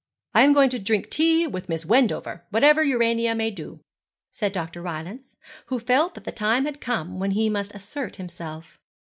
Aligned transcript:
'I 0.33 0.41
am 0.45 0.53
going 0.53 0.69
to 0.71 0.79
drink 0.79 1.11
tea 1.11 1.45
with 1.45 1.69
Miss 1.69 1.85
Wendover, 1.85 2.43
whatever 2.49 2.83
Urania 2.83 3.35
may 3.35 3.51
do,' 3.51 3.81
said 4.31 4.51
Dr. 4.51 4.81
Rylance, 4.81 5.35
who 5.67 5.77
felt 5.77 6.15
that 6.15 6.23
the 6.23 6.31
time 6.31 6.65
had 6.65 6.81
come 6.81 7.19
when 7.19 7.29
he 7.29 7.51
must 7.51 7.75
assert 7.75 8.15
himself. 8.15 8.79